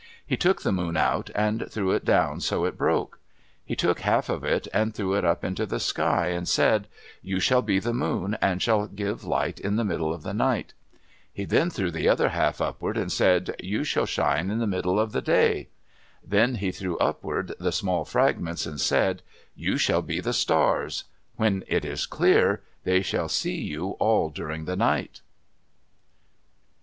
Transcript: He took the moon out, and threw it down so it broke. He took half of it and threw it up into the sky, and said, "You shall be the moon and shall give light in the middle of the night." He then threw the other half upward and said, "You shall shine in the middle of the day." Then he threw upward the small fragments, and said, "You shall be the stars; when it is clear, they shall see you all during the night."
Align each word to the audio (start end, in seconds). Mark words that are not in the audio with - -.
He 0.25 0.35
took 0.35 0.63
the 0.63 0.71
moon 0.71 0.97
out, 0.97 1.29
and 1.35 1.69
threw 1.69 1.91
it 1.91 2.03
down 2.03 2.39
so 2.41 2.65
it 2.65 2.75
broke. 2.75 3.19
He 3.63 3.75
took 3.75 3.99
half 3.99 4.29
of 4.29 4.43
it 4.43 4.67
and 4.73 4.95
threw 4.95 5.13
it 5.13 5.23
up 5.23 5.43
into 5.43 5.67
the 5.67 5.79
sky, 5.79 6.29
and 6.29 6.47
said, 6.47 6.87
"You 7.21 7.39
shall 7.39 7.61
be 7.61 7.77
the 7.77 7.93
moon 7.93 8.35
and 8.41 8.63
shall 8.63 8.87
give 8.87 9.23
light 9.23 9.59
in 9.59 9.75
the 9.75 9.83
middle 9.83 10.11
of 10.11 10.23
the 10.23 10.33
night." 10.33 10.73
He 11.31 11.45
then 11.45 11.69
threw 11.69 11.91
the 11.91 12.09
other 12.09 12.29
half 12.29 12.59
upward 12.59 12.97
and 12.97 13.11
said, 13.11 13.55
"You 13.59 13.83
shall 13.83 14.07
shine 14.07 14.49
in 14.49 14.57
the 14.57 14.65
middle 14.65 14.99
of 14.99 15.11
the 15.11 15.21
day." 15.21 15.67
Then 16.25 16.55
he 16.55 16.71
threw 16.71 16.97
upward 16.97 17.53
the 17.59 17.71
small 17.71 18.03
fragments, 18.03 18.65
and 18.65 18.81
said, 18.81 19.21
"You 19.53 19.77
shall 19.77 20.01
be 20.01 20.19
the 20.19 20.33
stars; 20.33 21.03
when 21.35 21.63
it 21.67 21.85
is 21.85 22.07
clear, 22.07 22.63
they 22.85 23.03
shall 23.03 23.29
see 23.29 23.61
you 23.61 23.89
all 23.99 24.31
during 24.31 24.65
the 24.65 24.75
night." 24.75 25.21